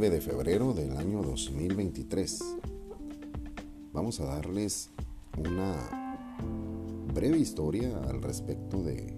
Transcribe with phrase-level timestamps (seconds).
[0.00, 2.38] 9 de febrero del año 2023.
[3.92, 4.88] Vamos a darles
[5.36, 5.76] una
[7.12, 9.14] breve historia al respecto de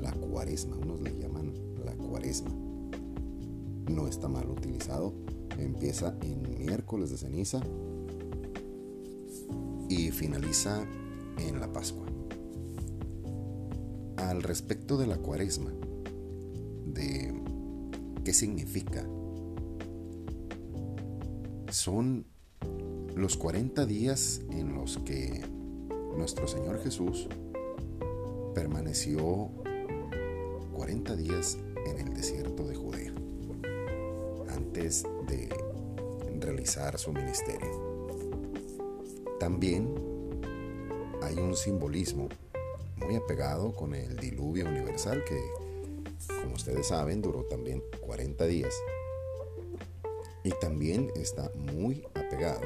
[0.00, 0.76] la cuaresma.
[0.76, 1.52] Unos le llaman
[1.84, 2.50] la cuaresma.
[3.90, 5.14] No está mal utilizado.
[5.58, 7.60] Empieza en miércoles de ceniza
[9.88, 10.86] y finaliza
[11.38, 12.06] en la Pascua.
[14.16, 15.72] Al respecto de la cuaresma,
[16.86, 17.34] de
[18.22, 19.04] qué significa
[21.88, 22.26] son
[23.16, 25.40] los 40 días en los que
[26.18, 27.28] nuestro Señor Jesús
[28.54, 29.48] permaneció
[30.74, 31.56] 40 días
[31.86, 33.10] en el desierto de Judea
[34.50, 35.48] antes de
[36.38, 38.12] realizar su ministerio.
[39.40, 39.88] También
[41.22, 42.28] hay un simbolismo
[42.96, 45.40] muy apegado con el diluvio universal que,
[46.42, 48.74] como ustedes saben, duró también 40 días
[50.48, 52.62] y también está muy apegado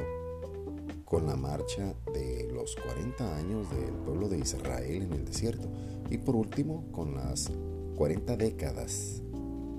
[1.05, 5.69] con la marcha de los 40 años del pueblo de Israel en el desierto.
[6.08, 7.50] Y por último, con las
[7.97, 9.20] 40 décadas,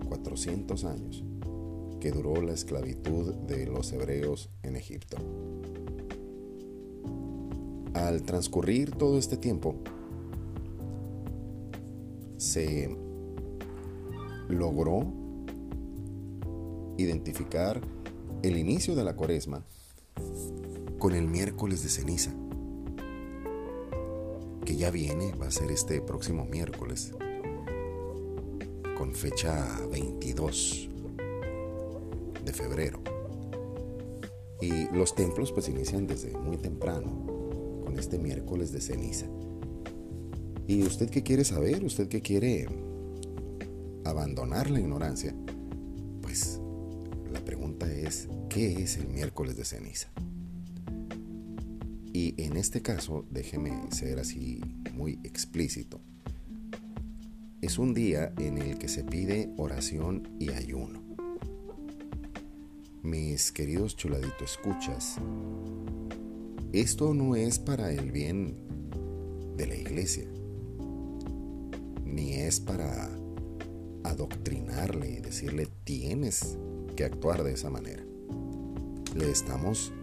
[0.10, 1.24] 400 años,
[2.02, 5.16] que duró la esclavitud de los hebreos en Egipto.
[7.94, 9.76] Al transcurrir todo este tiempo,
[12.36, 12.94] se
[14.50, 15.23] logró
[16.98, 17.82] identificar
[18.42, 19.64] el inicio de la cuaresma
[21.00, 22.34] con el miércoles de ceniza,
[24.66, 27.14] que ya viene, va a ser este próximo miércoles,
[28.98, 30.90] con fecha 22
[32.46, 33.02] de febrero.
[34.62, 37.26] Y los templos pues inician desde muy temprano,
[37.84, 39.26] con este miércoles de ceniza.
[40.68, 41.84] ¿Y usted qué quiere saber?
[41.84, 42.68] ¿Usted qué quiere
[44.06, 45.33] abandonar la ignorancia?
[48.54, 50.10] ¿Qué es el miércoles de ceniza?
[52.14, 54.62] Y en este caso, déjeme ser así
[54.94, 56.00] muy explícito.
[57.62, 61.02] Es un día en el que se pide oración y ayuno.
[63.02, 65.16] Mis queridos chuladitos escuchas,
[66.74, 68.56] esto no es para el bien
[69.58, 70.28] de la iglesia,
[72.06, 73.10] ni es para
[74.04, 76.56] adoctrinarle y decirle tienes
[76.96, 78.03] que actuar de esa manera.
[79.16, 79.94] Le estamos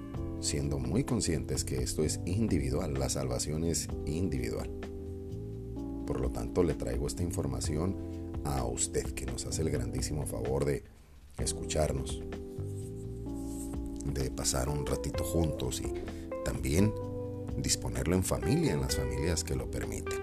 [0.41, 4.71] siendo muy conscientes que esto es individual, la salvación es individual.
[6.07, 7.97] Por lo tanto, le traigo esta información
[8.45, 10.85] a usted que nos hace el grandísimo favor de
[11.39, 12.23] escucharnos,
[14.05, 15.93] de pasar un ratito juntos y
[16.45, 16.93] también
[17.57, 20.21] disponerlo en familia, en las familias que lo permiten.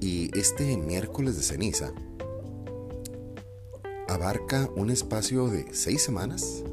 [0.00, 1.92] Y este miércoles de ceniza
[4.08, 6.64] abarca un espacio de seis semanas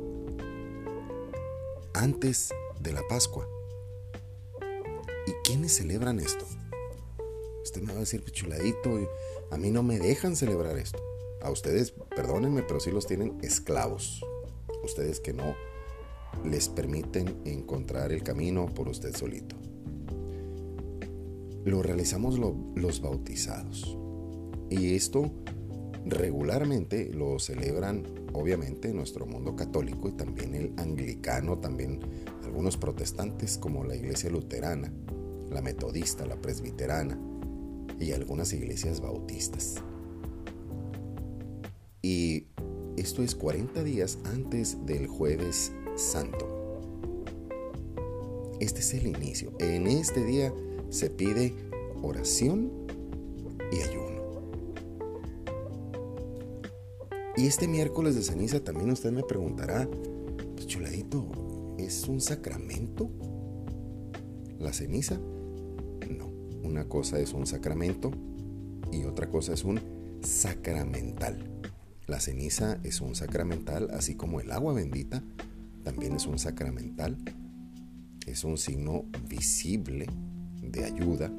[2.00, 3.46] antes de la Pascua.
[5.28, 6.46] ¿Y quiénes celebran esto?
[7.62, 8.98] Usted me va a decir, chuladito,
[9.52, 11.04] a mí no me dejan celebrar esto.
[11.42, 14.24] A ustedes, perdónenme, pero sí los tienen esclavos.
[14.82, 15.56] Ustedes que no
[16.46, 19.58] les permiten encontrar el camino por usted solito.
[21.66, 23.98] Lo realizamos los bautizados.
[24.70, 25.34] Y esto
[26.06, 32.00] regularmente lo celebran obviamente nuestro mundo católico y también el anglicano, también
[32.44, 34.92] algunos protestantes como la iglesia luterana,
[35.50, 37.20] la metodista, la presbiterana
[38.00, 39.76] y algunas iglesias bautistas.
[42.02, 42.48] Y
[42.98, 46.59] esto es 40 días antes del jueves santo.
[48.59, 49.54] Este es el inicio.
[49.59, 50.54] En este día
[50.90, 51.54] se pide
[52.02, 52.89] oración
[57.40, 59.90] Y este miércoles de ceniza también usted me preguntará,
[60.56, 61.26] pues chuladito,
[61.78, 63.10] ¿es un sacramento?
[64.60, 65.18] ¿La ceniza?
[66.09, 66.28] No,
[66.64, 68.12] una cosa es un sacramento
[68.91, 69.80] y otra cosa es un
[70.22, 71.50] sacramental.
[72.08, 75.24] La ceniza es un sacramental, así como el agua bendita
[75.85, 77.16] también es un sacramental.
[78.28, 80.08] Es un signo visible
[80.62, 81.32] de ayuda.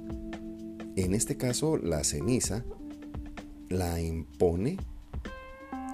[0.96, 2.64] En este caso, la ceniza
[3.68, 4.78] la impone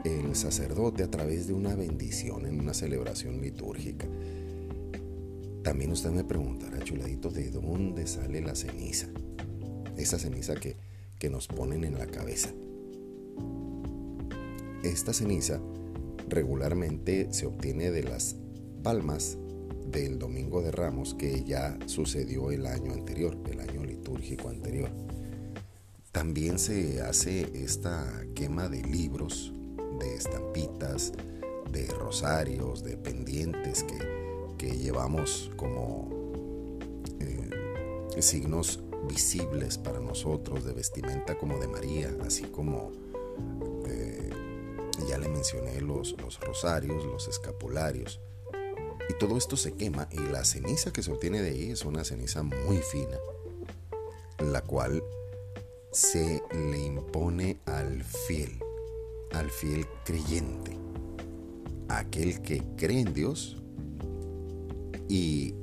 [0.05, 4.07] el sacerdote a través de una bendición en una celebración litúrgica.
[5.63, 9.09] También usted me preguntará, chuladito, ¿de dónde sale la ceniza?
[9.97, 10.77] Esa ceniza que,
[11.19, 12.51] que nos ponen en la cabeza.
[14.85, 15.61] Esta ceniza
[16.29, 18.37] regularmente se obtiene de las
[18.83, 19.39] palmas
[19.91, 24.91] del Domingo de Ramos que ya sucedió el año anterior, el año litúrgico anterior.
[26.13, 29.53] También se hace esta quema de libros
[29.99, 31.13] de estampitas,
[31.71, 34.17] de rosarios, de pendientes que,
[34.59, 36.09] llevamos como
[37.21, 37.51] eh,
[38.21, 42.91] signos visibles para nosotros de vestimenta como de María, así como
[43.87, 44.31] eh,
[45.09, 48.21] ya le mencioné los, los rosarios, los escapularios.
[49.09, 52.05] Y todo esto se quema y la ceniza que se obtiene de ahí es una
[52.05, 53.19] ceniza muy fina,
[54.39, 55.03] la cual
[55.93, 58.59] se le impone al fiel,
[59.33, 60.77] al fiel creyente,
[61.89, 63.63] aquel que cree en Dios
[65.09, 65.55] y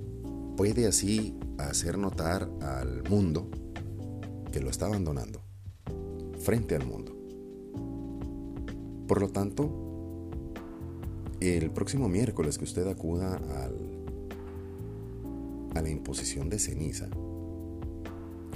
[0.56, 3.50] puede así hacer notar al mundo
[4.52, 5.42] que lo está abandonando,
[6.40, 7.16] frente al mundo.
[9.08, 10.30] Por lo tanto,
[11.40, 13.76] el próximo miércoles que usted acuda al,
[15.76, 17.10] a la imposición de ceniza,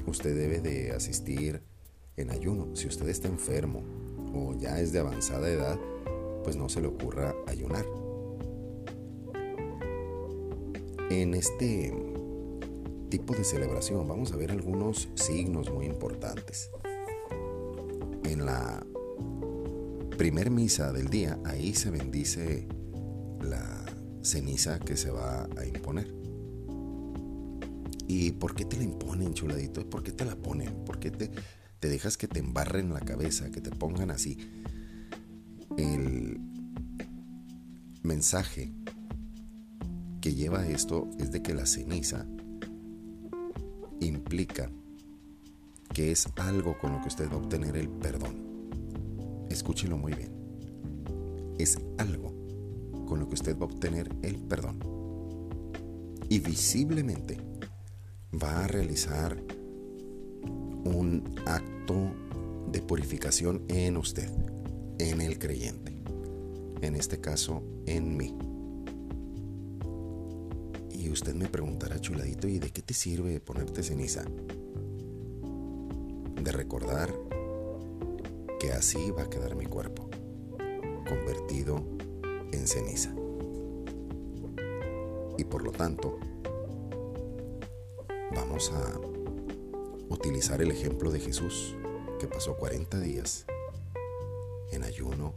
[0.06, 1.62] usted debe de asistir
[2.16, 2.76] en ayuno.
[2.76, 3.84] Si usted está enfermo
[4.60, 5.80] ya es de avanzada edad,
[6.44, 7.86] pues no se le ocurra ayunar.
[11.10, 11.94] En este
[13.10, 16.70] tipo de celebración vamos a ver algunos signos muy importantes.
[18.24, 18.86] En la
[20.18, 22.68] primer misa del día, ahí se bendice
[23.42, 23.86] la
[24.22, 26.14] ceniza que se va a imponer.
[28.08, 29.88] ¿Y por qué te la imponen, chuladito?
[29.90, 30.86] ¿Por qué te la ponen?
[30.86, 31.30] ¿Por qué te,
[31.80, 34.38] te dejas que te embarren la cabeza, que te pongan así?
[35.78, 36.40] El
[38.04, 38.72] mensaje
[40.22, 42.26] que lleva esto es de que la ceniza
[44.00, 44.72] implica
[45.94, 48.36] que es algo con lo que usted va a obtener el perdón.
[49.50, 50.32] Escúchelo muy bien.
[51.58, 52.34] Es algo
[53.08, 54.80] con lo que usted va a obtener el perdón.
[56.30, 57.38] Y visiblemente
[58.32, 59.42] va a realizar
[60.88, 62.12] un acto
[62.72, 64.30] de purificación en usted,
[65.00, 65.96] en el creyente.
[66.82, 68.36] En este caso, en mí.
[70.92, 74.24] Y usted me preguntará, chuladito, ¿y de qué te sirve ponerte ceniza?
[76.42, 77.14] De recordar
[78.60, 80.10] que así va a quedar mi cuerpo,
[81.08, 81.84] convertido
[82.52, 83.14] en ceniza.
[85.38, 86.20] Y por lo tanto,
[88.34, 89.17] vamos a
[90.10, 91.76] utilizar el ejemplo de Jesús,
[92.20, 93.46] que pasó 40 días
[94.72, 95.34] en ayuno,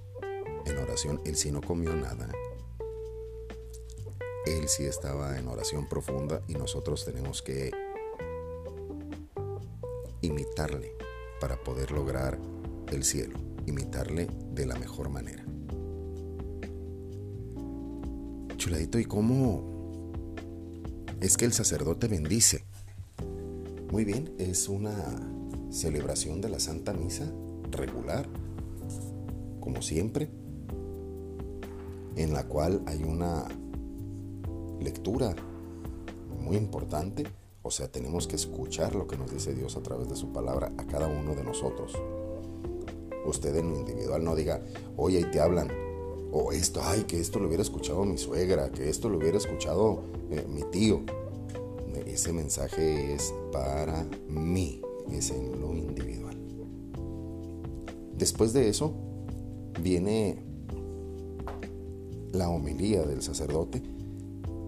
[0.64, 1.20] en oración.
[1.24, 2.30] Él sí no comió nada.
[4.46, 7.70] Él sí estaba en oración profunda y nosotros tenemos que
[10.22, 10.92] imitarle
[11.40, 12.38] para poder lograr
[12.90, 15.44] el cielo, imitarle de la mejor manera.
[18.56, 20.34] Chuladito, ¿y cómo
[21.20, 22.69] es que el sacerdote bendice?
[23.90, 24.94] Muy bien, es una
[25.70, 27.28] celebración de la Santa Misa
[27.72, 28.28] regular,
[29.58, 30.30] como siempre,
[32.14, 33.48] en la cual hay una
[34.78, 35.34] lectura
[36.38, 37.24] muy importante,
[37.62, 40.72] o sea, tenemos que escuchar lo que nos dice Dios a través de su palabra
[40.78, 41.92] a cada uno de nosotros.
[43.26, 44.62] Usted en lo individual no diga,
[44.96, 45.68] oye, ahí te hablan,
[46.30, 50.04] o esto, ay, que esto lo hubiera escuchado mi suegra, que esto lo hubiera escuchado
[50.30, 51.02] eh, mi tío
[52.12, 56.36] ese mensaje es para mí, es en lo individual.
[58.16, 58.94] Después de eso
[59.82, 60.42] viene
[62.32, 63.82] la homilía del sacerdote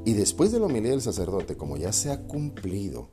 [0.05, 3.09] y después de la homilía del sacerdote, como ya se ha cumplido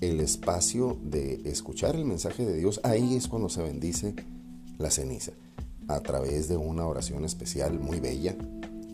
[0.00, 4.14] el espacio de escuchar el mensaje de Dios, ahí es cuando se bendice
[4.78, 5.32] la ceniza,
[5.88, 8.34] a través de una oración especial muy bella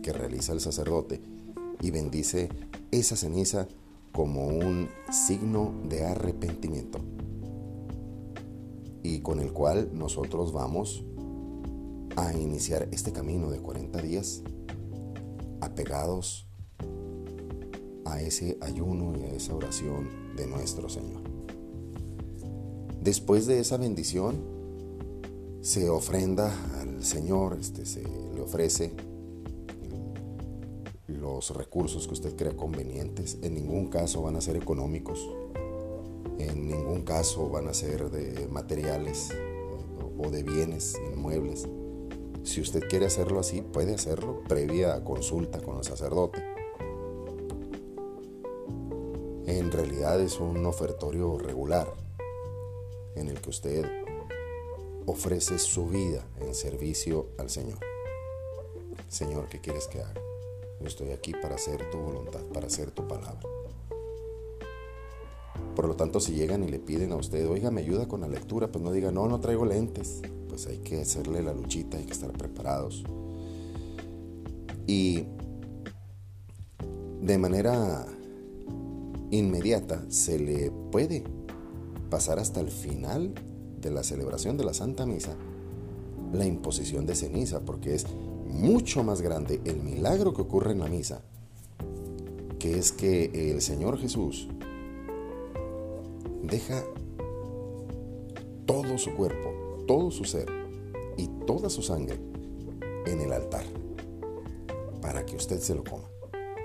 [0.02, 1.20] que realiza el sacerdote
[1.80, 2.48] y bendice
[2.90, 3.68] esa ceniza
[4.16, 7.00] como un signo de arrepentimiento
[9.02, 11.04] y con el cual nosotros vamos
[12.16, 14.42] a iniciar este camino de 40 días
[15.60, 16.48] apegados
[18.06, 21.20] a ese ayuno y a esa oración de nuestro Señor.
[23.02, 24.40] Después de esa bendición
[25.60, 28.92] se ofrenda al Señor, este, se le ofrece
[31.36, 33.38] los recursos que usted crea convenientes.
[33.42, 35.28] En ningún caso van a ser económicos.
[36.38, 39.36] En ningún caso van a ser de materiales eh,
[40.18, 41.68] o de bienes inmuebles.
[42.42, 46.42] Si usted quiere hacerlo así, puede hacerlo previa consulta con el sacerdote.
[49.46, 51.92] En realidad es un ofertorio regular
[53.14, 53.84] en el que usted
[55.04, 57.78] ofrece su vida en servicio al Señor.
[59.08, 60.25] Señor, ¿qué quieres que haga?
[60.80, 63.40] Yo estoy aquí para hacer tu voluntad, para hacer tu palabra.
[65.74, 68.28] Por lo tanto, si llegan y le piden a usted, oiga, me ayuda con la
[68.28, 70.22] lectura, pues no diga, no, no traigo lentes.
[70.48, 73.04] Pues hay que hacerle la luchita, hay que estar preparados.
[74.86, 75.24] Y
[77.20, 78.06] de manera
[79.30, 81.24] inmediata se le puede
[82.10, 83.34] pasar hasta el final
[83.80, 85.36] de la celebración de la Santa Misa
[86.32, 88.06] la imposición de ceniza, porque es
[88.48, 91.22] mucho más grande el milagro que ocurre en la misa,
[92.58, 94.48] que es que el Señor Jesús
[96.42, 96.82] deja
[98.66, 100.46] todo su cuerpo, todo su ser
[101.16, 102.18] y toda su sangre
[103.06, 103.64] en el altar
[105.00, 106.08] para que usted se lo coma.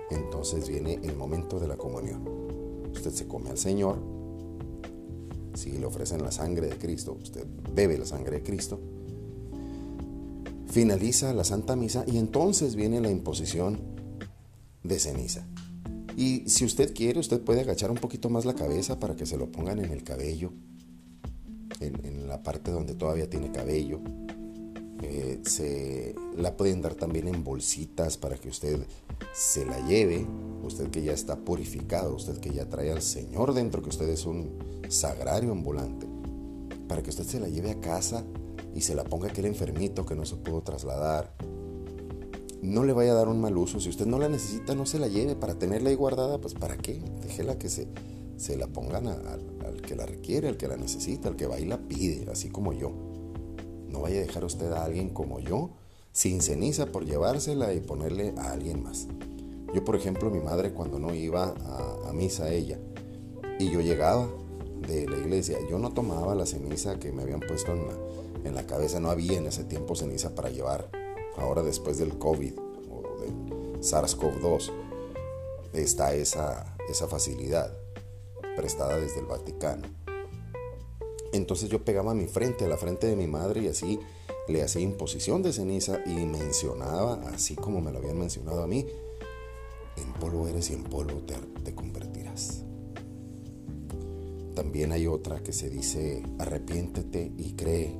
[0.09, 2.23] Entonces viene el momento de la comunión.
[2.91, 3.97] Usted se come al Señor.
[5.53, 8.79] Si le ofrecen la sangre de Cristo, usted bebe la sangre de Cristo.
[10.71, 13.77] Finaliza la Santa Misa y entonces viene la imposición
[14.83, 15.45] de ceniza.
[16.15, 19.37] Y si usted quiere, usted puede agachar un poquito más la cabeza para que se
[19.37, 20.53] lo pongan en el cabello,
[21.81, 23.99] en, la parte donde todavía tiene cabello.
[25.03, 28.79] Eh, se la pueden dar también en bolsitas para que usted
[29.33, 30.25] se la lleve,
[30.63, 34.25] usted que ya está purificado, usted que ya trae al Señor dentro, que usted es
[34.25, 36.07] un sagrario ambulante,
[36.87, 38.23] para que usted se la lleve a casa
[38.73, 41.33] y se la ponga aquel enfermito que no se pudo trasladar.
[42.61, 44.99] No le vaya a dar un mal uso, si usted no la necesita, no se
[44.99, 47.87] la lleve para tenerla ahí guardada, pues para qué, déjela que se,
[48.37, 51.65] se la pongan al que la requiere, al que la necesita, al que va y
[51.65, 52.91] la pide, así como yo.
[53.89, 55.71] No vaya a dejar usted a alguien como yo
[56.11, 59.07] sin ceniza por llevársela y ponerle a alguien más.
[59.73, 61.55] Yo, por ejemplo, mi madre cuando no iba
[62.07, 62.77] a, misa ella
[63.57, 64.27] y yo llegaba
[64.85, 67.93] de la iglesia, yo no tomaba la ceniza que me habían puesto en la,
[68.43, 70.89] en la cabeza, no había en ese tiempo ceniza para llevar.
[71.37, 72.53] Ahora después del COVID
[72.89, 74.71] o del SARS-CoV-2
[75.73, 77.75] está esa, esa facilidad
[78.55, 79.87] prestada desde el Vaticano.
[81.33, 83.99] Entonces yo pegaba mi frente a la frente de mi madre y así
[84.47, 88.85] le hacía imposición de ceniza y mencionaba, así como me lo habían mencionado a mí,
[89.97, 92.63] en polvo eres y en polvo te, te convertirás.
[94.55, 97.95] También hay otra que se dice, arrepiéntete y cree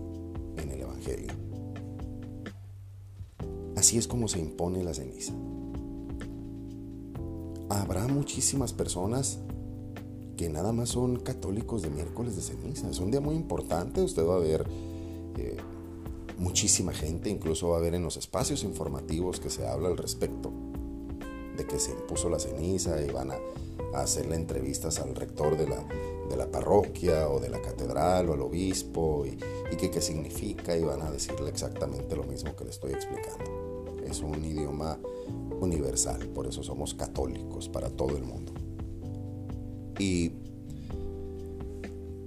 [0.58, 1.31] en el Evangelio.
[3.75, 5.34] Así es como se impone la ceniza.
[7.70, 9.39] Habrá muchísimas personas
[10.38, 12.89] que nada más son católicos de miércoles de ceniza.
[12.89, 14.01] Es un día muy importante.
[14.01, 14.67] Usted va a ver
[15.38, 15.58] eh,
[16.38, 20.51] muchísima gente, incluso va a ver en los espacios informativos que se habla al respecto
[21.55, 23.38] de que se impuso la ceniza y van a,
[23.93, 25.86] hacerle entrevistas al rector de la,
[26.31, 29.38] de la, parroquia o de la catedral o al obispo y,
[29.77, 33.97] qué significa y van a decirle exactamente lo mismo que le estoy explicando.
[34.05, 34.97] Es un idioma
[35.59, 38.53] universal, por eso somos católicos para todo el mundo.
[40.00, 40.31] Y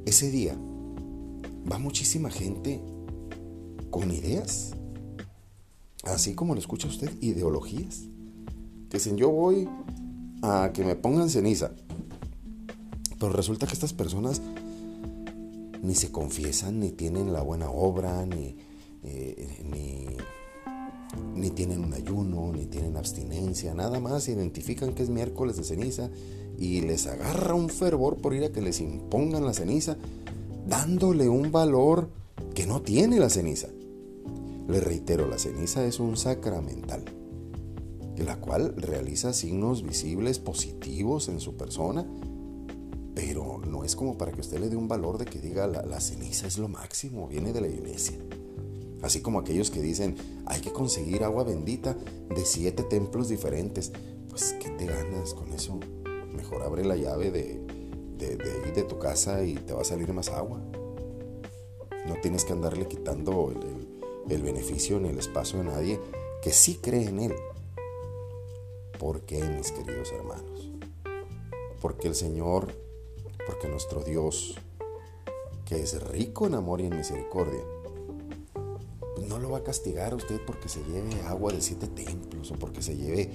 [0.04, 0.56] ese día
[1.70, 2.80] va muchísima gente
[3.90, 4.72] con ideas.
[6.04, 8.02] Así como lo escucha usted, ideologías.
[8.90, 9.68] Que dicen, yo voy
[10.42, 11.72] a que me pongan ceniza.
[13.24, 14.42] Pero resulta que estas personas
[15.82, 18.54] ni se confiesan, ni tienen la buena obra, ni,
[19.02, 20.18] eh,
[21.34, 26.10] ni, tienen un ayuno, ni tienen abstinencia, nada más identifican que es miércoles de ceniza
[26.58, 29.96] y les agarra un fervor por ir a que les impongan la ceniza,
[30.66, 32.10] dándole un valor
[32.54, 33.68] que no tiene la ceniza.
[34.68, 37.06] Le reitero, la ceniza es un sacramental,
[38.18, 42.06] la cual realiza signos visibles positivos en su persona,
[43.14, 45.82] pero no es como para que usted le dé un valor de que diga la,
[45.82, 48.18] la ceniza es lo máximo, viene de la iglesia.
[49.02, 50.16] Así como aquellos que dicen
[50.46, 53.92] hay que conseguir agua bendita de siete templos diferentes.
[54.28, 55.78] Pues, ¿qué te ganas con eso?
[56.34, 57.60] Mejor abre la llave de,
[58.18, 60.60] de, de, de tu casa y te va a salir más agua.
[62.06, 63.52] No tienes que andarle quitando
[64.28, 66.00] el, beneficio ni el espacio de nadie
[66.42, 67.34] que sí cree en Él.
[68.98, 70.70] ¿Por qué, mis queridos hermanos?
[71.80, 72.72] Porque el Señor,
[73.46, 74.56] porque nuestro Dios,
[75.64, 77.60] que es rico en amor y en misericordia,
[79.28, 82.54] no lo va a castigar a usted porque se lleve agua de siete templos o
[82.54, 83.30] porque se lleve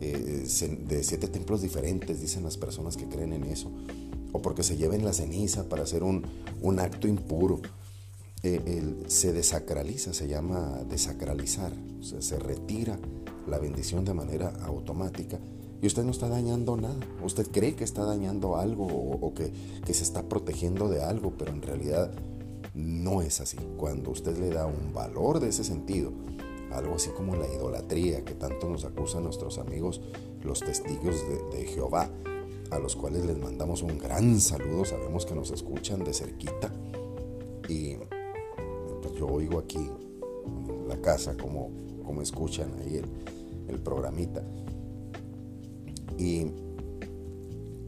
[0.00, 0.46] eh,
[0.86, 3.70] de siete templos diferentes, dicen las personas que creen en eso,
[4.32, 6.26] o porque se lleven la ceniza para hacer un,
[6.60, 7.60] un acto impuro.
[8.42, 12.98] Eh, se desacraliza, se llama desacralizar, o sea, se retira
[13.48, 15.38] la bendición de manera automática
[15.84, 16.96] y usted no está dañando nada.
[17.22, 19.52] Usted cree que está dañando algo o, que,
[19.84, 22.10] que, se está protegiendo de algo, pero en realidad
[22.72, 23.58] no es así.
[23.76, 26.10] Cuando usted le da un valor de ese sentido,
[26.72, 30.00] algo así como la idolatría que tanto nos acusan nuestros amigos
[30.42, 32.08] los testigos de, de Jehová,
[32.70, 36.72] a los cuales les mandamos un gran saludo, sabemos que nos escuchan de cerquita
[37.68, 37.96] y
[39.02, 39.86] pues yo oigo aquí
[40.46, 41.70] en la casa como,
[42.22, 43.04] escuchan ahí el,
[43.68, 44.42] el programita.
[46.18, 46.46] Y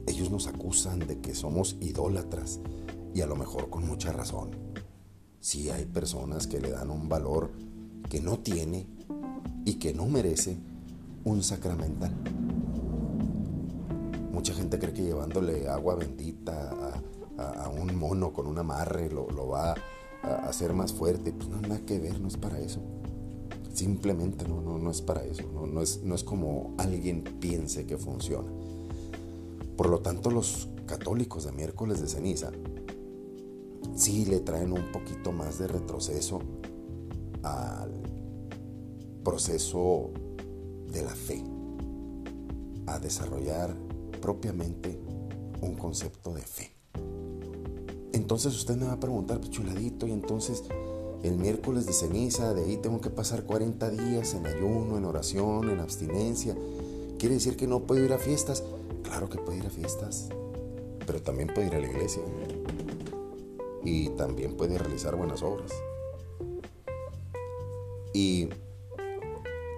[0.06, 2.61] ellos nos acusan de que somos idólatras
[3.14, 4.50] y a lo mejor con mucha razón.
[5.40, 7.50] Si hay personas que le dan un valor
[8.09, 8.87] que no tiene
[9.64, 10.56] y que no merece
[11.25, 12.12] un sacramental.
[14.33, 16.71] Mucha gente cree que llevándole agua bendita
[17.37, 19.75] a, un mono con un amarre lo, va
[20.23, 21.33] a hacer más fuerte.
[21.33, 22.80] Pues no, nada que ver, no es para eso.
[23.76, 25.42] Simplemente no, no, no es para eso.
[25.52, 28.50] No, no, es, no es como alguien piense que funciona.
[29.76, 32.52] Por lo tanto, los católicos de miércoles de ceniza
[33.95, 36.40] sí le traen un poquito más de retroceso
[37.42, 37.92] al
[39.23, 40.11] proceso
[40.90, 41.45] de la fe,
[42.87, 43.76] a desarrollar
[44.23, 44.99] propiamente
[45.61, 46.71] un concepto de fe.
[48.14, 50.64] Entonces usted me va a preguntar, pues chuladito, y entonces
[51.28, 55.71] el miércoles de ceniza, de ahí tengo que pasar 40 días en ayuno, en oración,
[55.71, 56.56] en abstinencia.
[57.18, 58.62] ¿Quiere decir que no puedo ir a fiestas?
[59.02, 60.28] Claro que puede ir a fiestas,
[61.06, 62.23] pero también puede ir a la iglesia
[63.85, 65.73] y también puede realizar buenas obras.
[68.12, 68.49] Y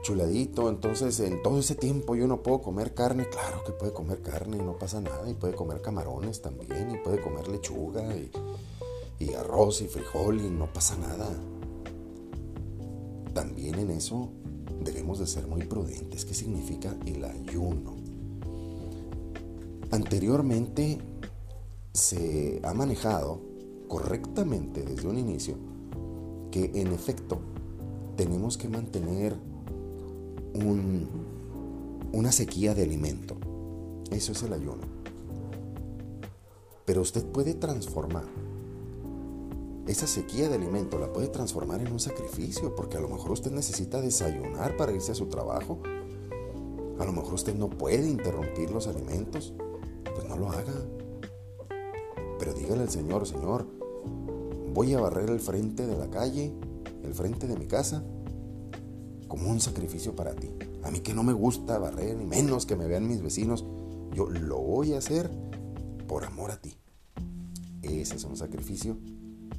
[0.02, 4.22] chuladito, entonces en todo ese tiempo yo no puedo comer carne, claro que puede comer
[4.22, 8.16] carne no pasa nada, y puede comer camarones también, y puede comer lechuga
[9.18, 11.28] y arroz y frijol y no pasa nada.
[13.34, 14.30] También en eso
[14.84, 16.24] debemos de ser muy prudentes.
[16.24, 17.96] ¿Qué significa el ayuno?
[19.90, 20.98] Anteriormente
[21.92, 23.40] se ha manejado
[23.88, 25.56] correctamente desde un inicio
[26.50, 27.40] que en efecto
[28.16, 29.36] tenemos que mantener
[32.12, 33.36] una sequía de alimento.
[34.10, 34.82] Eso es el ayuno.
[36.84, 38.24] Pero usted puede transformar
[39.88, 43.50] esa sequía de alimento, la puede transformar en un sacrificio, porque a lo mejor usted
[43.50, 45.80] necesita desayunar para irse a su trabajo.
[46.98, 49.54] A lo mejor usted no puede interrumpir los alimentos
[50.18, 50.74] pues no lo haga.
[52.38, 53.66] Pero dígale al Señor, Señor,
[54.74, 56.52] voy a barrer el frente de la calle,
[57.04, 58.02] el frente de mi casa,
[59.28, 60.50] como un sacrificio para ti.
[60.82, 63.64] A mí que no me gusta barrer, ni menos que me vean mis vecinos,
[64.12, 65.30] yo lo voy a hacer
[66.06, 66.76] por amor a ti.
[67.82, 68.98] Ese es un sacrificio,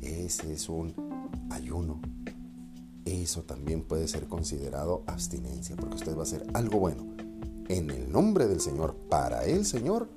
[0.10, 0.94] ese es un
[1.50, 2.02] ayuno.
[3.06, 7.06] Eso también puede ser considerado abstinencia, porque usted va a hacer algo bueno
[7.70, 10.10] en el nombre del Señor, para el Señor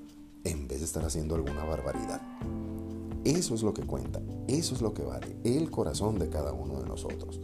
[0.45, 2.21] en vez de estar haciendo alguna barbaridad.
[3.25, 6.81] Eso es lo que cuenta, eso es lo que vale, el corazón de cada uno
[6.81, 7.41] de nosotros.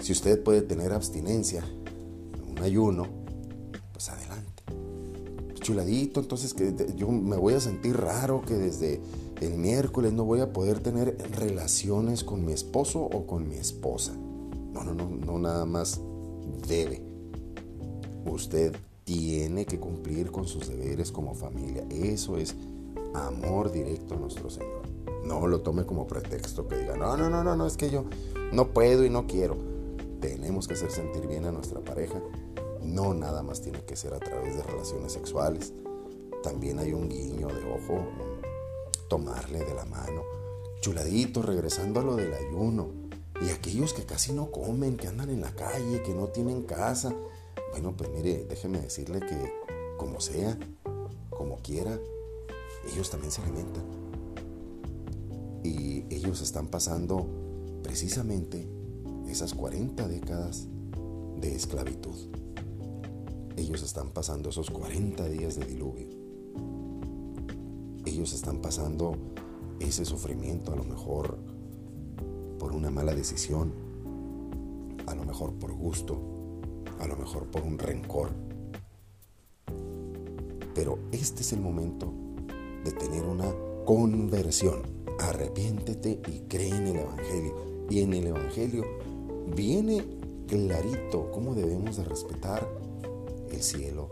[0.00, 1.64] Si usted puede tener abstinencia,
[2.48, 3.06] un ayuno,
[3.92, 4.62] pues adelante.
[5.60, 9.00] Chuladito, entonces que yo me voy a sentir raro que desde
[9.40, 14.12] el miércoles no voy a poder tener relaciones con mi esposo o con mi esposa.
[14.72, 16.00] No, no, no, no nada más
[16.66, 17.02] debe.
[18.24, 21.86] Usted tiene que cumplir con sus deberes como familia.
[21.90, 22.54] Eso es
[23.14, 24.82] amor directo a nuestro Señor.
[25.24, 28.04] No lo tome como pretexto que diga, no, no, no, no, no, es que yo
[28.52, 29.56] no puedo y no quiero.
[30.20, 32.20] Tenemos que hacer sentir bien a nuestra pareja.
[32.82, 35.72] No nada más tiene que ser a través de relaciones sexuales.
[36.42, 38.06] También hay un guiño de ojo,
[39.14, 40.22] tomarle de la mano.
[40.80, 42.88] Chuladito, regresando a lo del ayuno.
[43.40, 47.14] Y aquellos que casi no comen, que andan en la calle, que no tienen casa,
[47.70, 49.52] bueno, pues mire, déjeme decirle que
[49.96, 50.58] como sea,
[51.30, 51.96] como quiera,
[52.92, 53.84] ellos también se alimentan.
[55.62, 57.24] Y ellos están pasando
[57.84, 58.68] precisamente
[59.28, 60.66] esas 40 décadas
[61.40, 62.16] de esclavitud.
[63.56, 66.13] Ellos están pasando esos 40 días de diluvio.
[68.14, 69.16] Ellos están pasando
[69.80, 71.36] ese sufrimiento a lo mejor
[72.60, 73.72] por una mala decisión,
[75.08, 76.16] a lo mejor por gusto,
[77.00, 78.30] a lo mejor por un rencor.
[80.76, 82.12] Pero este es el momento
[82.84, 83.52] de tener una
[83.84, 84.82] conversión.
[85.18, 87.56] Arrepiéntete y cree en el Evangelio.
[87.90, 88.84] Y en el Evangelio
[89.56, 90.04] viene
[90.46, 92.64] clarito cómo debemos de respetar
[93.50, 94.10] el cielo,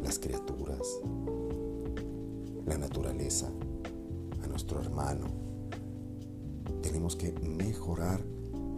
[0.00, 1.00] las criaturas,
[2.72, 3.50] la naturaleza,
[4.42, 5.26] a nuestro hermano.
[6.80, 8.24] Tenemos que mejorar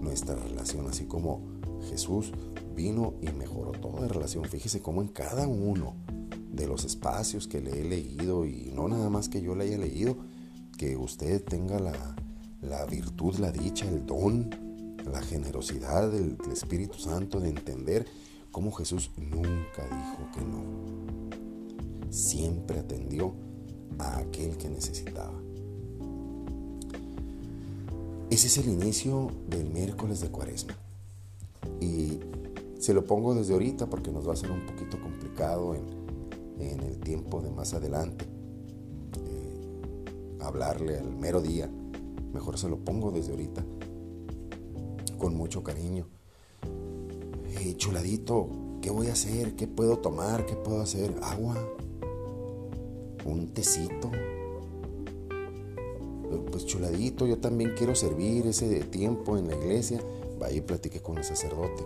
[0.00, 1.42] nuestra relación, así como
[1.88, 2.32] Jesús
[2.74, 4.44] vino y mejoró toda relación.
[4.46, 5.94] Fíjese cómo en cada uno
[6.52, 9.78] de los espacios que le he leído, y no nada más que yo le haya
[9.78, 10.16] leído,
[10.76, 14.50] que usted tenga la, virtud, la dicha, el don,
[15.10, 18.06] la generosidad del, del Espíritu Santo de entender
[18.50, 20.64] cómo Jesús nunca dijo que no.
[22.10, 23.34] siempre atendió
[23.98, 25.44] a aquel que necesitaba.
[28.30, 30.76] Ese es el inicio del miércoles de cuaresma.
[31.80, 32.18] Y
[32.80, 36.04] se lo pongo desde ahorita porque nos va a ser un poquito complicado en,
[36.58, 38.24] el tiempo de más adelante.
[39.24, 40.04] Eh,
[40.40, 41.70] hablarle al mero día.
[42.32, 43.64] Mejor se lo pongo desde ahorita.
[45.18, 46.08] Con mucho cariño.
[47.56, 48.48] Hey, chuladito,
[48.82, 49.54] ¿qué voy a hacer?
[49.54, 50.44] ¿Qué puedo tomar?
[50.44, 51.14] ¿Qué puedo hacer?
[51.22, 51.56] Agua.
[53.24, 54.10] Un tecito
[56.54, 60.00] pues chuladito, yo también quiero servir ese tiempo en la iglesia.
[60.38, 61.84] Vaya y platique con el sacerdote,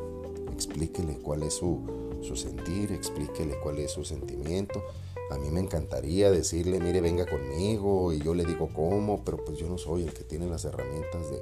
[0.53, 1.81] explíquele cuál es su,
[2.23, 4.83] su sentir, explíquele cuál es su sentimiento.
[5.31, 9.59] A mí me encantaría decirle, mire, venga conmigo y yo le digo cómo, pero pues
[9.59, 11.41] yo no soy el que tiene las herramientas de,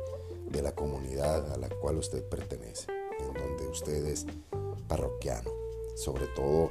[0.51, 2.87] de la comunidad a la cual usted pertenece,
[3.21, 4.27] en donde usted es
[4.89, 5.51] parroquiano,
[5.95, 6.71] sobre todo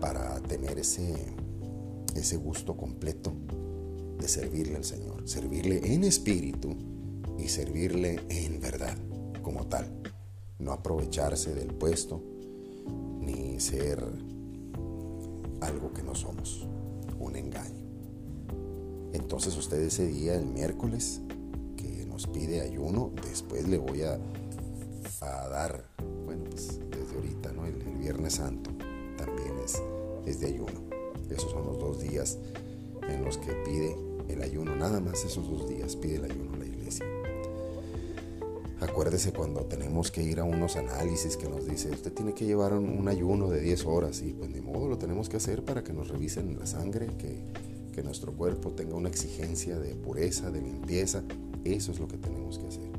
[0.00, 1.14] para tener ese,
[2.14, 3.32] ese gusto completo
[4.18, 6.76] de servirle al Señor, servirle en espíritu
[7.38, 8.96] y servirle en verdad,
[9.42, 9.86] como tal.
[10.58, 12.22] No aprovecharse del puesto
[13.20, 14.04] ni ser
[15.60, 16.66] algo que no somos,
[17.18, 17.80] un engaño.
[19.12, 21.20] Entonces usted ese día, el miércoles,
[21.76, 24.18] que nos pide ayuno, después le voy a,
[25.20, 25.84] dar,
[26.24, 27.66] bueno, pues desde ahorita, ¿no?
[27.66, 28.70] El, Viernes Santo
[29.18, 29.80] también es,
[30.24, 30.89] es de ayuno.
[31.30, 32.38] Esos son los dos días
[33.08, 33.96] en los que pide
[34.28, 37.06] el ayuno, nada más esos dos días pide el ayuno la iglesia.
[38.80, 42.72] Acuérdese cuando tenemos que ir a unos análisis que nos dice, usted tiene que llevar
[42.72, 45.92] un, ayuno de 10 horas y pues de modo lo tenemos que hacer para que
[45.92, 47.44] nos revisen la sangre, que,
[47.92, 51.22] que nuestro cuerpo tenga una exigencia de pureza, de limpieza.
[51.64, 52.90] Eso es lo que tenemos que hacer.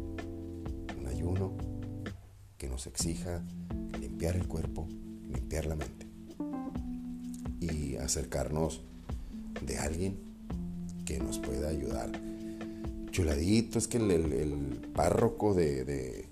[1.00, 1.54] Un ayuno
[2.58, 3.44] que nos exija
[4.00, 4.88] limpiar el cuerpo,
[5.32, 6.01] limpiar la mente
[8.12, 8.82] acercarnos
[9.66, 10.32] de alguien
[11.20, 12.12] nos pueda ayudar.
[13.12, 16.26] Chuladito, es que el, párroco de,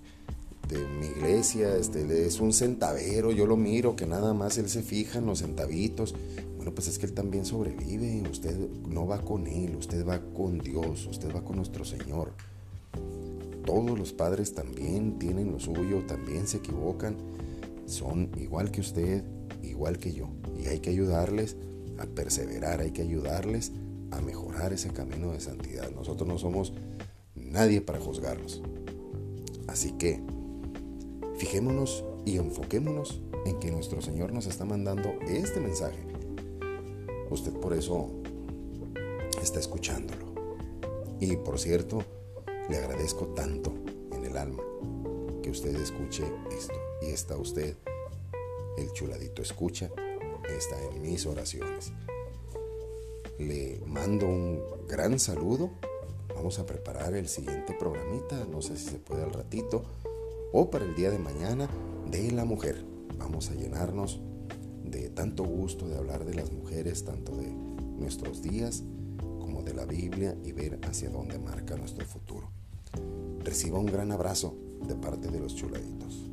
[1.00, 5.18] mi iglesia este, es un centavero, yo lo miro, que nada más él se fija
[5.18, 6.14] en los centavitos.
[6.56, 8.56] Bueno, pues es que él también sobrevive, usted
[8.88, 12.32] no va con él, usted va con Dios, usted va con nuestro Señor.
[13.64, 17.16] Todos los padres también tienen lo suyo, también se equivocan,
[17.86, 19.24] son igual que usted,
[19.62, 20.28] igual que yo.
[20.62, 21.56] Y hay que ayudarles
[22.00, 23.72] a perseverar, hay que ayudarles
[24.10, 25.90] a mejorar ese camino de santidad.
[25.90, 26.72] Nosotros no somos
[27.34, 28.62] nadie para juzgarlos.
[29.68, 30.20] Así que
[31.36, 35.98] fijémonos y enfoquémonos en que nuestro Señor nos está mandando este mensaje.
[37.30, 38.10] Usted por eso
[39.40, 40.34] está escuchándolo.
[41.20, 42.02] Y por cierto,
[42.68, 43.72] le agradezco tanto
[44.12, 44.62] en el alma
[45.42, 46.74] que usted escuche esto.
[47.02, 47.76] Y está usted,
[48.78, 49.90] el chuladito escucha,
[50.60, 51.92] está en mis oraciones
[53.40, 55.70] le mando un gran saludo.
[56.34, 59.82] Vamos a preparar el siguiente programita, no sé si se puede al ratito,
[60.52, 61.68] o para el día de mañana
[62.10, 62.84] de la mujer.
[63.18, 64.20] Vamos a llenarnos
[64.84, 68.82] de tanto gusto de hablar de las mujeres, tanto de nuestros días
[69.40, 72.50] como de la Biblia y ver hacia dónde marca nuestro futuro.
[73.40, 76.30] Reciba un gran abrazo de parte de los chuladitos.